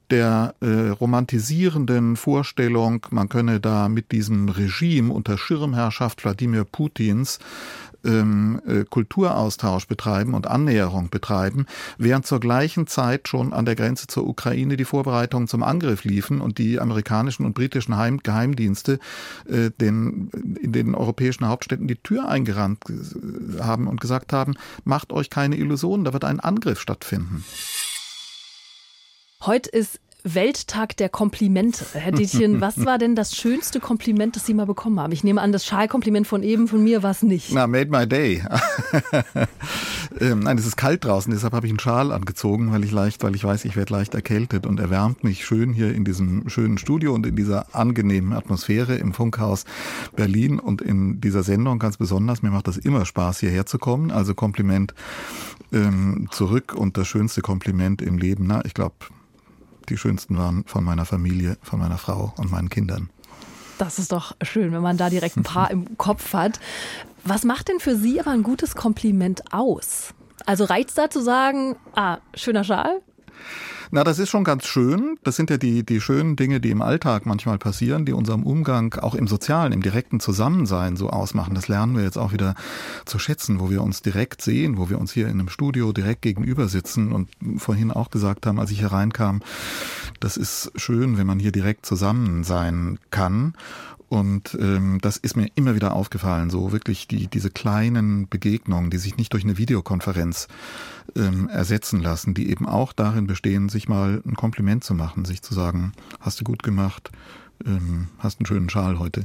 [0.09, 7.39] der äh, romantisierenden Vorstellung, man könne da mit diesem Regime unter Schirmherrschaft Wladimir Putins
[8.03, 11.65] ähm, äh, Kulturaustausch betreiben und Annäherung betreiben,
[11.97, 16.41] während zur gleichen Zeit schon an der Grenze zur Ukraine die Vorbereitungen zum Angriff liefen
[16.41, 18.99] und die amerikanischen und britischen Heim Geheimdienste
[19.47, 20.29] äh, den,
[20.61, 25.57] in den europäischen Hauptstädten die Tür eingerannt äh, haben und gesagt haben, macht euch keine
[25.57, 27.43] Illusionen, da wird ein Angriff stattfinden.
[29.45, 31.85] Heute ist Welttag der Komplimente.
[31.93, 35.11] Herr Dietchen, was war denn das schönste Kompliment, das Sie mal bekommen haben?
[35.11, 37.51] Ich nehme an, das Schalkompliment von eben von mir war es nicht.
[37.51, 38.41] Na, made my day.
[40.21, 43.21] ähm, nein, es ist kalt draußen, deshalb habe ich einen Schal angezogen, weil ich leicht,
[43.21, 46.77] weil ich weiß, ich werde leicht erkältet und erwärmt mich schön hier in diesem schönen
[46.77, 49.65] Studio und in dieser angenehmen Atmosphäre im Funkhaus
[50.15, 52.41] Berlin und in dieser Sendung ganz besonders.
[52.41, 54.09] Mir macht das immer Spaß, hierher zu kommen.
[54.09, 54.93] Also Kompliment
[55.73, 58.45] ähm, zurück und das schönste Kompliment im Leben.
[58.47, 58.95] Na, ich glaube,
[59.89, 63.09] die schönsten waren von meiner Familie, von meiner Frau und meinen Kindern.
[63.77, 66.59] Das ist doch schön, wenn man da direkt ein paar im Kopf hat.
[67.23, 70.13] Was macht denn für Sie aber ein gutes Kompliment aus?
[70.45, 73.01] Also reizt da zu sagen, ah, schöner Schal,
[73.93, 75.19] na, das ist schon ganz schön.
[75.21, 78.95] Das sind ja die, die schönen Dinge, die im Alltag manchmal passieren, die unserem Umgang
[78.95, 81.53] auch im sozialen, im direkten Zusammensein so ausmachen.
[81.53, 82.55] Das lernen wir jetzt auch wieder
[83.05, 86.23] zu schätzen, wo wir uns direkt sehen, wo wir uns hier in einem Studio direkt
[86.23, 89.43] gegenüber sitzen und vorhin auch gesagt haben, als ich hereinkam,
[90.19, 93.53] das ist schön, wenn man hier direkt zusammen sein kann.
[94.13, 98.99] Und ähm, das ist mir immer wieder aufgefallen, so wirklich die, diese kleinen Begegnungen, die
[98.99, 100.49] sich nicht durch eine Videokonferenz
[101.15, 105.41] ähm, ersetzen lassen, die eben auch darin bestehen, sich mal ein Kompliment zu machen, sich
[105.41, 107.09] zu sagen, hast du gut gemacht,
[107.65, 109.23] ähm, hast einen schönen Schal heute.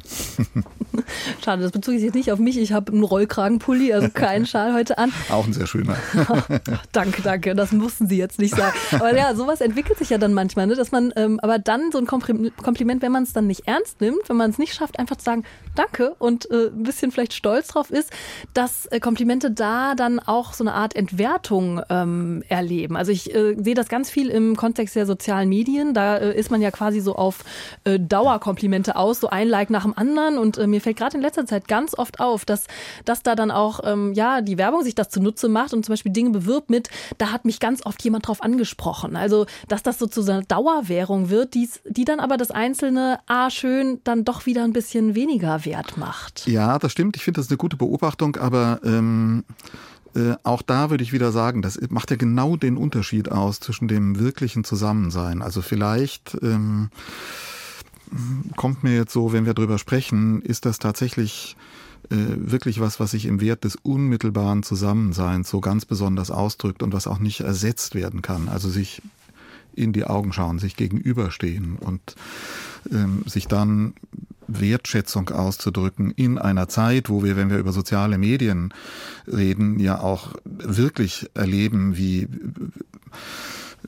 [1.45, 2.59] Schade, das bezog sich jetzt nicht auf mich.
[2.59, 5.13] Ich habe einen Rollkragenpulli, also keinen Schal heute an.
[5.31, 5.97] Auch ein sehr schöner.
[6.93, 7.55] danke, danke.
[7.55, 8.77] Das mussten Sie jetzt nicht sagen.
[8.93, 10.75] Aber ja, sowas entwickelt sich ja dann manchmal, ne?
[10.75, 14.29] dass man ähm, aber dann so ein Kompliment, wenn man es dann nicht ernst nimmt,
[14.29, 17.69] wenn man es nicht schafft, einfach zu sagen, danke und äh, ein bisschen vielleicht stolz
[17.69, 18.13] drauf ist,
[18.55, 22.97] dass äh, Komplimente da dann auch so eine Art Entwertung ähm, erleben.
[22.97, 25.95] Also ich äh, sehe das ganz viel im Kontext der sozialen Medien.
[25.95, 27.45] Da äh, ist man ja quasi so auf
[27.85, 30.39] äh, Dauerkomplimente aus, so ein Like nach dem anderen.
[30.39, 32.67] Und äh, mir fällt gerade in letzter Zeit ganz oft auf, dass,
[33.05, 36.13] dass da dann auch ähm, ja die Werbung sich das zunutze macht und zum Beispiel
[36.13, 36.89] Dinge bewirbt mit,
[37.19, 39.17] da hat mich ganz oft jemand drauf angesprochen.
[39.17, 43.51] Also, dass das so zu einer Dauerwährung wird, die's, die dann aber das einzelne, ah,
[43.51, 46.47] schön, dann doch wieder ein bisschen weniger wert macht.
[46.47, 47.17] Ja, das stimmt.
[47.17, 49.45] Ich finde das eine gute Beobachtung, aber ähm,
[50.15, 53.89] äh, auch da würde ich wieder sagen, das macht ja genau den Unterschied aus zwischen
[53.89, 55.43] dem wirklichen Zusammensein.
[55.43, 56.91] Also vielleicht ähm,
[58.57, 61.57] kommt mir jetzt so, wenn wir drüber sprechen, ist das tatsächlich
[62.11, 66.93] äh, wirklich was, was sich im Wert des unmittelbaren Zusammenseins so ganz besonders ausdrückt und
[66.93, 68.49] was auch nicht ersetzt werden kann.
[68.49, 69.03] Also sich
[69.75, 72.17] in die Augen schauen, sich gegenüberstehen und
[72.91, 73.95] ähm, sich dann
[74.49, 78.73] Wertschätzung auszudrücken in einer Zeit, wo wir, wenn wir über soziale Medien
[79.27, 82.29] reden, ja auch wirklich erleben, wie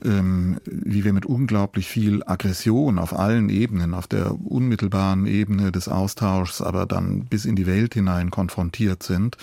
[0.03, 5.87] ähm, wie wir mit unglaublich viel Aggression auf allen Ebenen, auf der unmittelbaren Ebene des
[5.87, 9.37] Austauschs, aber dann bis in die Welt hinein konfrontiert sind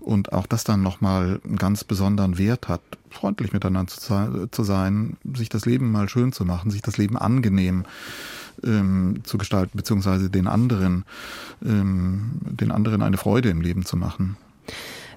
[0.00, 3.92] und auch das dann nochmal einen ganz besonderen Wert hat, freundlich miteinander
[4.50, 7.84] zu sein, sich das Leben mal schön zu machen, sich das Leben angenehm
[8.64, 11.04] ähm, zu gestalten, beziehungsweise den anderen,
[11.64, 14.36] ähm, den anderen eine Freude im Leben zu machen.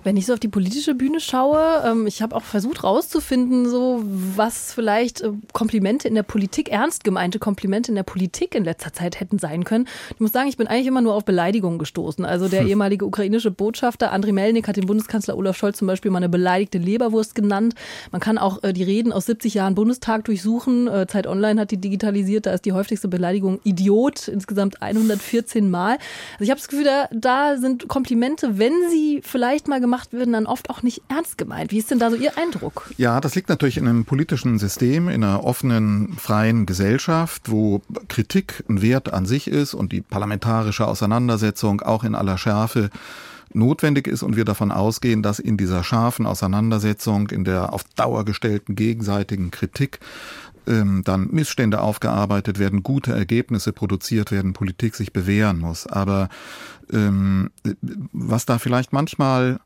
[0.04, 4.02] Wenn ich so auf die politische Bühne schaue, ähm, ich habe auch versucht rauszufinden, so
[4.04, 8.94] was vielleicht äh, Komplimente in der Politik, ernst gemeinte Komplimente in der Politik in letzter
[8.94, 9.88] Zeit hätten sein können.
[10.13, 12.26] Ich muss sagen, ich bin eigentlich immer nur auf Beleidigungen gestoßen.
[12.26, 12.68] Also der hm.
[12.68, 16.78] ehemalige ukrainische Botschafter Andriy Melnik hat den Bundeskanzler Olaf Scholz zum Beispiel mal eine beleidigte
[16.78, 17.76] Leberwurst genannt.
[18.12, 20.88] Man kann auch äh, die Reden aus 70 Jahren Bundestag durchsuchen.
[20.88, 22.46] Äh, Zeit Online hat die digitalisiert.
[22.46, 25.94] Da ist die häufigste Beleidigung Idiot, insgesamt 114 Mal.
[26.34, 30.12] Also ich habe das Gefühl, da, da sind Komplimente, wenn sie vielleicht mal gemacht gemacht
[30.14, 31.72] werden, dann oft auch nicht ernst gemeint.
[31.72, 32.90] Wie ist denn da so Ihr Eindruck?
[32.98, 38.64] Ja, das liegt natürlich in einem politischen System, in einer offenen, freien Gesellschaft, wo Kritik
[38.68, 42.90] ein Wert an sich ist und die parlamentarische Auseinandersetzung auch in aller Schärfe
[43.54, 48.26] notwendig ist und wir davon ausgehen, dass in dieser scharfen Auseinandersetzung, in der auf Dauer
[48.26, 50.00] gestellten gegenseitigen Kritik
[50.67, 55.88] ähm, dann Missstände aufgearbeitet werden, gute Ergebnisse produziert werden, Politik sich bewähren muss.
[55.88, 56.30] Aber
[56.91, 57.52] ähm,
[58.12, 59.60] was da vielleicht manchmal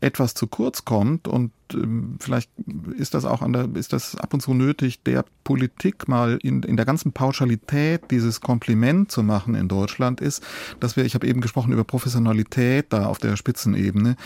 [0.00, 2.50] etwas zu kurz kommt und ähm, vielleicht
[2.98, 6.62] ist das auch an der, ist das ab und zu nötig, der Politik mal in,
[6.62, 10.42] in der ganzen Pauschalität dieses Kompliment zu machen in Deutschland ist,
[10.78, 14.16] dass wir, ich habe eben gesprochen über Professionalität da auf der Spitzenebene,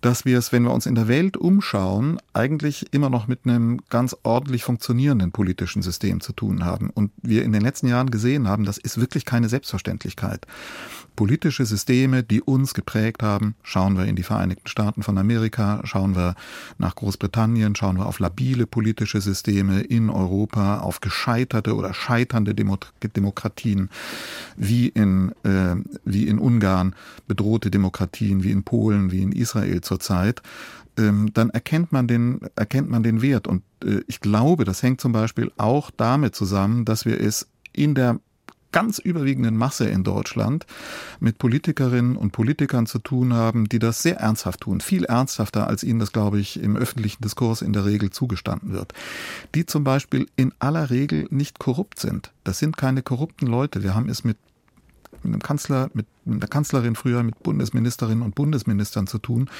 [0.00, 3.80] dass wir es, wenn wir uns in der Welt umschauen, eigentlich immer noch mit einem
[3.90, 6.90] ganz ordentlich funktionierenden politischen System zu tun haben.
[6.90, 10.46] Und wir in den letzten Jahren gesehen haben, das ist wirklich keine Selbstverständlichkeit
[11.20, 13.54] politische Systeme, die uns geprägt haben.
[13.62, 16.34] Schauen wir in die Vereinigten Staaten von Amerika, schauen wir
[16.78, 23.90] nach Großbritannien, schauen wir auf labile politische Systeme in Europa, auf gescheiterte oder scheiternde Demokratien
[24.56, 26.94] wie in, äh, wie in Ungarn,
[27.28, 30.40] bedrohte Demokratien wie in Polen, wie in Israel zurzeit
[30.96, 33.46] ähm, dann erkennt man den, erkennt man den Wert.
[33.46, 37.94] Und äh, ich glaube, das hängt zum Beispiel auch damit zusammen, dass wir es in
[37.94, 38.18] der
[38.72, 40.66] ganz überwiegenden Masse in Deutschland
[41.18, 45.82] mit Politikerinnen und Politikern zu tun haben, die das sehr ernsthaft tun, viel ernsthafter, als
[45.82, 48.92] ihnen das, glaube ich, im öffentlichen Diskurs in der Regel zugestanden wird.
[49.54, 52.32] Die zum Beispiel in aller Regel nicht korrupt sind.
[52.44, 53.82] Das sind keine korrupten Leute.
[53.82, 54.36] Wir haben es mit
[55.24, 59.50] einem Kanzler, mit der Kanzlerin früher, mit Bundesministerinnen und Bundesministern zu tun.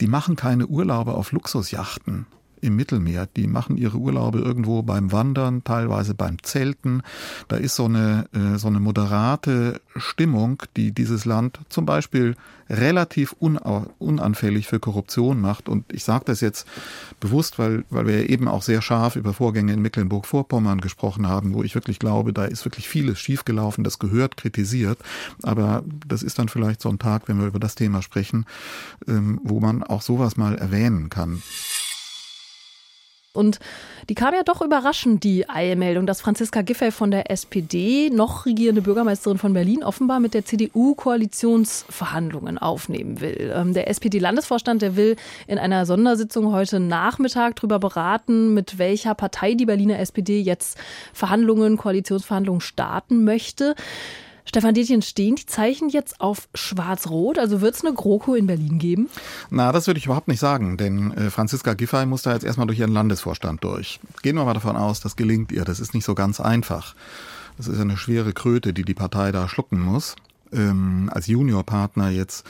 [0.00, 2.26] Die machen keine Urlaube auf Luxusjachten
[2.60, 3.28] im Mittelmeer.
[3.36, 7.02] Die machen ihre Urlaube irgendwo beim Wandern, teilweise beim Zelten.
[7.48, 12.36] Da ist so eine, äh, so eine moderate Stimmung, die dieses Land zum Beispiel
[12.68, 15.68] relativ unanfällig für Korruption macht.
[15.68, 16.66] Und ich sage das jetzt
[17.20, 21.62] bewusst, weil, weil wir eben auch sehr scharf über Vorgänge in Mecklenburg-Vorpommern gesprochen haben, wo
[21.62, 24.98] ich wirklich glaube, da ist wirklich vieles schiefgelaufen, das gehört kritisiert.
[25.42, 28.46] Aber das ist dann vielleicht so ein Tag, wenn wir über das Thema sprechen,
[29.06, 31.42] ähm, wo man auch sowas mal erwähnen kann.
[33.36, 33.60] Und
[34.08, 38.82] die kam ja doch überraschend, die Eilmeldung, dass Franziska Giffey von der SPD, noch regierende
[38.82, 43.52] Bürgermeisterin von Berlin, offenbar mit der CDU Koalitionsverhandlungen aufnehmen will.
[43.54, 49.54] Ähm, der SPD-Landesvorstand, der will in einer Sondersitzung heute Nachmittag darüber beraten, mit welcher Partei
[49.54, 50.78] die Berliner SPD jetzt
[51.12, 53.74] Verhandlungen, Koalitionsverhandlungen starten möchte.
[54.46, 57.38] Stefan Detjen, stehen die Zeichen jetzt auf Schwarz-Rot?
[57.38, 59.10] Also wird es eine GroKo in Berlin geben?
[59.50, 62.68] Na, das würde ich überhaupt nicht sagen, denn äh, Franziska Giffey muss da jetzt erstmal
[62.68, 64.00] durch ihren Landesvorstand durch.
[64.22, 65.64] Gehen wir mal davon aus, das gelingt ihr.
[65.64, 66.94] Das ist nicht so ganz einfach.
[67.56, 70.14] Das ist eine schwere Kröte, die die Partei da schlucken muss,
[70.52, 72.46] ähm, als Juniorpartner jetzt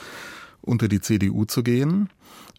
[0.60, 2.10] unter die CDU zu gehen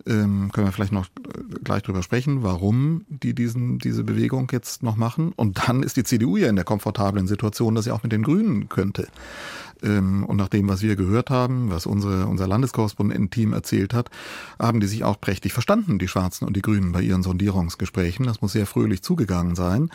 [0.08, 4.84] ähm, können wir vielleicht noch äh, gleich drüber sprechen, warum die diesen, diese Bewegung jetzt
[4.84, 5.34] noch machen.
[5.36, 8.24] Und dann ist die CDU ja in der komfortablen Situation, dass sie auch mit den
[8.24, 9.08] Grünen könnte.
[9.84, 14.10] Ähm, und nach dem, was wir gehört haben, was unsere, unser Landeskorrespondententeam erzählt hat,
[14.60, 18.26] haben die sich auch prächtig verstanden, die Schwarzen und die Grünen bei ihren Sondierungsgesprächen.
[18.26, 19.90] Das muss sehr fröhlich zugegangen sein.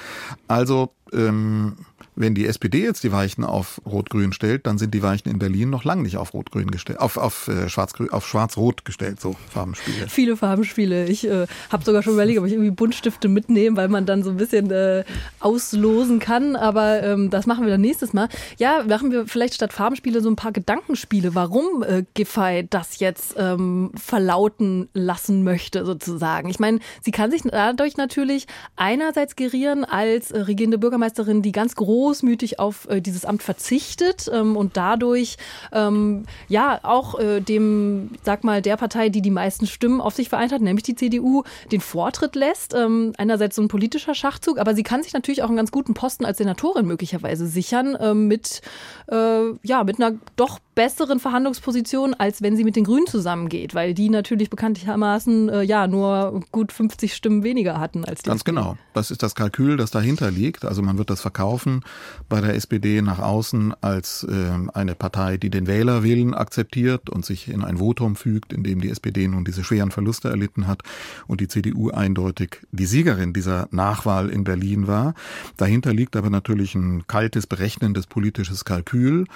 [0.48, 1.76] Also ähm,
[2.14, 5.70] Wenn die SPD jetzt die Weichen auf Rot-Grün stellt, dann sind die Weichen in Berlin
[5.70, 10.08] noch lang nicht auf Rot-Grün gestellt, auf, auf äh, Schwarz-Grün, auf Schwarz-Rot gestellt, so Farbenspiele.
[10.08, 11.06] Viele Farbenspiele.
[11.06, 14.30] Ich äh, habe sogar schon überlegt, ob ich irgendwie Buntstifte mitnehme, weil man dann so
[14.30, 15.04] ein bisschen äh,
[15.40, 16.54] auslosen kann.
[16.54, 18.28] Aber ähm, das machen wir dann nächstes Mal.
[18.58, 23.36] Ja, machen wir vielleicht statt Farbenspiele so ein paar Gedankenspiele, warum äh, Giffey das jetzt
[23.38, 26.50] ähm, verlauten lassen möchte, sozusagen.
[26.50, 28.46] Ich meine, sie kann sich dadurch natürlich
[28.76, 34.28] einerseits gerieren als äh, regierende Bürgermeisterin, die ganz groß großmütig auf äh, dieses Amt verzichtet
[34.32, 35.36] ähm, und dadurch
[35.72, 40.28] ähm, ja auch äh, dem, sag mal, der Partei, die die meisten Stimmen auf sich
[40.28, 42.74] vereint hat, nämlich die CDU, den Vortritt lässt.
[42.74, 45.94] Ähm, einerseits so ein politischer Schachzug, aber sie kann sich natürlich auch einen ganz guten
[45.94, 48.62] Posten als Senatorin möglicherweise sichern ähm, mit,
[49.06, 53.92] äh, ja, mit einer doch besseren Verhandlungsposition, als wenn sie mit den Grünen zusammengeht, weil
[53.92, 58.30] die natürlich bekanntlichermaßen äh, ja nur gut 50 Stimmen weniger hatten als die.
[58.30, 58.76] Ganz genau.
[58.94, 60.64] Das ist das Kalkül, das dahinter liegt.
[60.64, 61.82] Also man wird das verkaufen
[62.28, 67.48] bei der SPD nach außen als äh, eine Partei, die den Wählerwillen akzeptiert und sich
[67.48, 70.82] in ein Votum fügt, in dem die SPD nun diese schweren Verluste erlitten hat
[71.26, 75.14] und die CDU eindeutig die Siegerin dieser Nachwahl in Berlin war.
[75.58, 79.26] Dahinter liegt aber natürlich ein kaltes, berechnendes politisches Kalkül,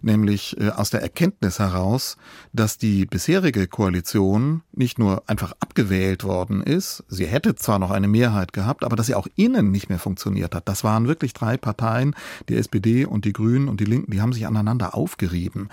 [0.00, 2.16] nämlich äh, aus der Erkenntnis heraus,
[2.52, 8.06] dass die bisherige Koalition nicht nur einfach abgewählt worden ist, sie hätte zwar noch eine
[8.06, 10.68] Mehrheit gehabt, aber dass sie auch innen nicht mehr funktioniert hat.
[10.68, 12.14] Das waren wirklich drei Parteien,
[12.48, 15.70] die SPD und die Grünen und die Linken, die haben sich aneinander aufgerieben.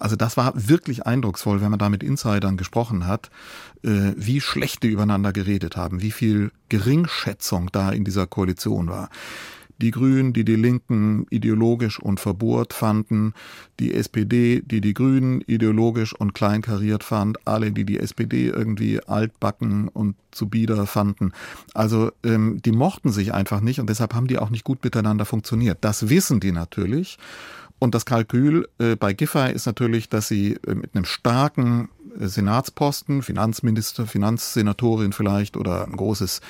[0.00, 3.30] Also das war wirklich eindrucksvoll, wenn man da mit Insidern gesprochen hat,
[3.84, 9.10] äh, wie schlecht die übereinander geredet haben, wie viel Geringschätzung da in dieser Koalition war
[9.78, 13.34] die Grünen, die die Linken ideologisch und verbohrt fanden,
[13.78, 19.88] die SPD, die die Grünen ideologisch und kleinkariert fand, alle, die die SPD irgendwie altbacken
[19.88, 21.32] und zu bieder fanden.
[21.74, 25.24] Also ähm, die mochten sich einfach nicht und deshalb haben die auch nicht gut miteinander
[25.24, 25.78] funktioniert.
[25.82, 27.18] Das wissen die natürlich.
[27.78, 33.22] Und das Kalkül äh, bei Giffey ist natürlich, dass sie äh, mit einem starken Senatsposten,
[33.22, 36.40] Finanzminister, Finanzsenatorin vielleicht oder ein großes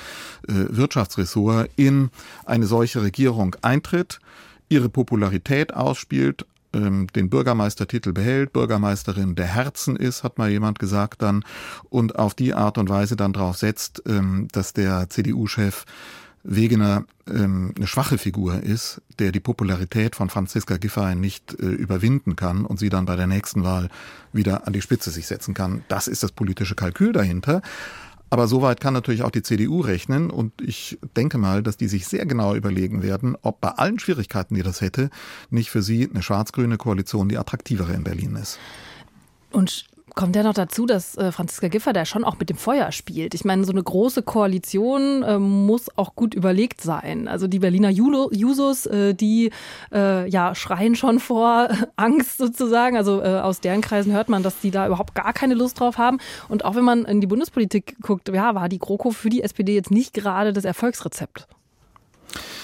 [0.48, 2.10] äh, Wirtschaftsressort in
[2.44, 4.20] eine solche Regierung eintritt,
[4.68, 11.22] ihre Popularität ausspielt, ähm, den Bürgermeistertitel behält, Bürgermeisterin der Herzen ist, hat mal jemand gesagt
[11.22, 11.44] dann,
[11.88, 15.84] und auf die Art und Weise dann drauf setzt, ähm, dass der CDU-Chef
[16.48, 22.36] Wegener ähm, eine schwache Figur ist, der die Popularität von Franziska Giffey nicht äh, überwinden
[22.36, 23.88] kann und sie dann bei der nächsten Wahl
[24.32, 25.84] wieder an die Spitze sich setzen kann.
[25.88, 27.62] Das ist das politische Kalkül dahinter.
[28.30, 32.06] Aber soweit kann natürlich auch die CDU rechnen und ich denke mal, dass die sich
[32.06, 35.10] sehr genau überlegen werden, ob bei allen Schwierigkeiten, die das hätte,
[35.50, 38.58] nicht für sie eine schwarz-grüne Koalition die attraktivere in Berlin ist.
[39.52, 42.90] Und Kommt ja noch dazu, dass äh, Franziska Giffey da schon auch mit dem Feuer
[42.90, 43.34] spielt.
[43.34, 47.28] Ich meine, so eine große Koalition äh, muss auch gut überlegt sein.
[47.28, 49.50] Also die Berliner Jusos, äh, die
[49.92, 52.96] äh, ja schreien schon vor Angst sozusagen.
[52.96, 55.98] Also äh, aus deren Kreisen hört man, dass die da überhaupt gar keine Lust drauf
[55.98, 56.16] haben.
[56.48, 59.74] Und auch wenn man in die Bundespolitik guckt, ja, war die GroKo für die SPD
[59.74, 61.46] jetzt nicht gerade das Erfolgsrezept.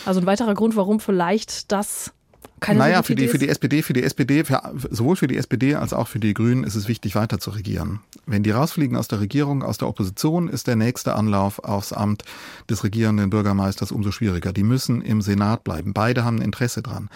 [0.06, 2.14] Also ein weiterer Grund, warum vielleicht das
[2.62, 5.74] keine naja, für die, für die SPD, für die SPD, für, sowohl für die SPD
[5.74, 8.00] als auch für die Grünen ist es wichtig, weiter zu regieren.
[8.24, 12.24] Wenn die rausfliegen aus der Regierung, aus der Opposition, ist der nächste Anlauf aufs Amt
[12.70, 14.52] des regierenden Bürgermeisters umso schwieriger.
[14.52, 15.92] Die müssen im Senat bleiben.
[15.92, 17.10] Beide haben ein Interesse dran.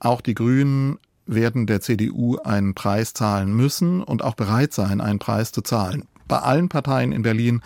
[0.00, 5.18] Auch die Grünen werden der CDU einen Preis zahlen müssen und auch bereit sein, einen
[5.18, 7.60] Preis zu zahlen bei allen Parteien in Berlin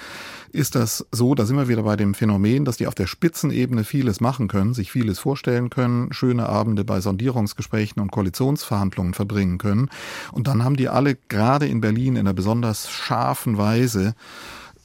[0.52, 3.84] ist das so, da sind wir wieder bei dem Phänomen, dass die auf der Spitzenebene
[3.84, 9.90] vieles machen können, sich vieles vorstellen können, schöne Abende bei Sondierungsgesprächen und Koalitionsverhandlungen verbringen können.
[10.32, 14.14] Und dann haben die alle gerade in Berlin in einer besonders scharfen Weise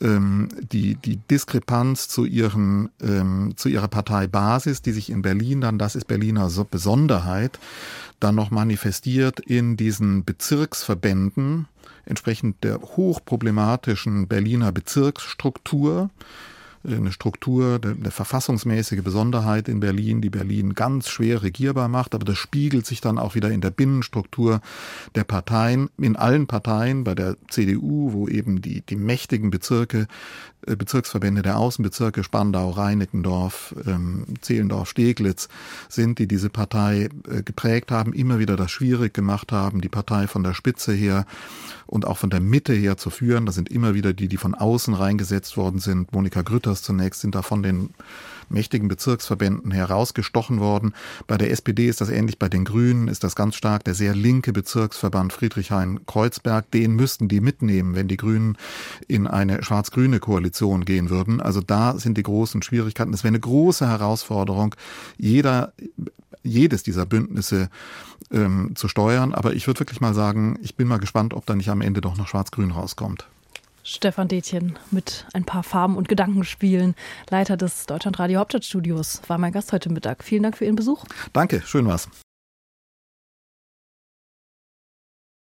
[0.05, 5.79] ähm, die, die Diskrepanz zu, ihren, ähm, zu ihrer Parteibasis, die sich in Berlin dann,
[5.79, 7.59] das ist Berliner Besonderheit,
[8.19, 11.67] dann noch manifestiert in diesen Bezirksverbänden,
[12.05, 16.11] entsprechend der hochproblematischen Berliner Bezirksstruktur,
[16.87, 22.37] eine Struktur, eine verfassungsmäßige Besonderheit in Berlin, die Berlin ganz schwer regierbar macht, aber das
[22.37, 24.61] spiegelt sich dann auch wieder in der Binnenstruktur
[25.15, 30.07] der Parteien, in allen Parteien, bei der CDU, wo eben die, die mächtigen Bezirke
[30.65, 35.47] Bezirksverbände der Außenbezirke Spandau, Reinickendorf, ähm, Zehlendorf, Steglitz
[35.89, 40.27] sind, die diese Partei äh, geprägt haben, immer wieder das schwierig gemacht haben, die Partei
[40.27, 41.25] von der Spitze her
[41.85, 43.45] und auch von der Mitte her zu führen.
[43.45, 46.13] Das sind immer wieder die, die von außen reingesetzt worden sind.
[46.13, 47.91] Monika Grütters zunächst sind da von den
[48.49, 50.93] mächtigen Bezirksverbänden herausgestochen worden.
[51.27, 54.15] Bei der SPD ist das ähnlich, bei den Grünen ist das ganz stark der sehr
[54.15, 56.69] linke Bezirksverband Friedrichshain-Kreuzberg.
[56.71, 58.57] Den müssten die mitnehmen, wenn die Grünen
[59.07, 61.41] in eine schwarz-grüne Koalition gehen würden.
[61.41, 63.13] Also da sind die großen Schwierigkeiten.
[63.13, 64.75] Es wäre eine große Herausforderung.
[65.17, 65.73] Jeder
[66.45, 67.69] jedes dieser Bündnisse
[68.31, 69.33] ähm, zu steuern.
[69.33, 72.01] Aber ich würde wirklich mal sagen, ich bin mal gespannt, ob da nicht am Ende
[72.01, 73.27] doch noch Schwarz-Grün rauskommt.
[73.85, 76.95] Stefan Detjen mit ein paar Farben und Gedankenspielen,
[77.29, 80.23] Leiter des Deutschlandradio Hauptstadtstudios, war mein Gast heute Mittag.
[80.23, 81.05] Vielen Dank für Ihren Besuch.
[81.33, 82.09] Danke, schön war's.